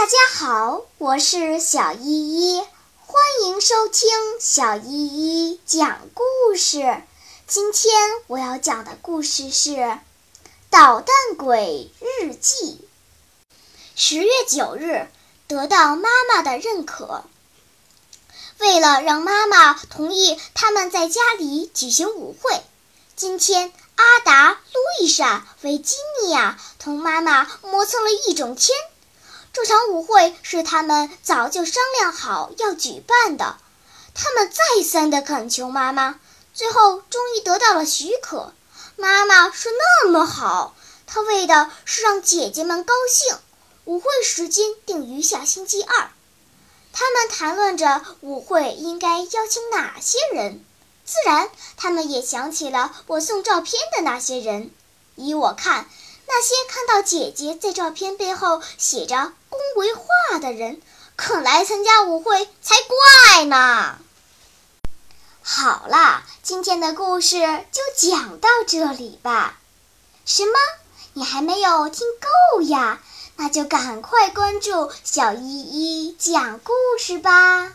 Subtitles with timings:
[0.00, 2.58] 大家好，我是小依依，
[3.04, 4.08] 欢迎收听
[4.40, 7.02] 小依依讲故事。
[7.46, 7.92] 今天
[8.26, 9.72] 我要讲的故事是
[10.70, 12.80] 《捣蛋鬼日记》。
[13.94, 15.06] 十月九日，
[15.46, 17.24] 得到妈妈的认可，
[18.56, 22.62] 为了让妈妈同意他们在家里举行舞会，
[23.16, 28.74] 今天阿达、路易莎、维吉尼亚同妈妈磨蹭了一整天。
[29.52, 33.56] 这场舞会是他们早就商量好要举办的，
[34.14, 36.20] 他们再三的恳求妈妈，
[36.54, 38.52] 最后终于得到了许可。
[38.96, 39.72] 妈妈说
[40.04, 40.74] ：“那么好，
[41.06, 43.36] 她为的是让姐姐们高兴。”
[43.86, 46.10] 舞会时间定于下星期二。
[46.92, 50.64] 他们谈论着舞会应该邀请哪些人，
[51.04, 54.70] 自然，他们也想起了我送照片的那些人。
[55.16, 55.88] 依我看。
[56.32, 60.80] 那些看到姐姐在照片背后写着“恭维”话的人，
[61.16, 62.76] 肯来参加舞会才
[63.34, 63.98] 怪呢。
[65.42, 67.40] 好了，今天的故事
[67.72, 69.58] 就讲到这里吧。
[70.24, 70.52] 什么？
[71.14, 72.06] 你还没有听
[72.54, 73.00] 够呀？
[73.34, 77.72] 那就赶快关注小依依讲故事吧。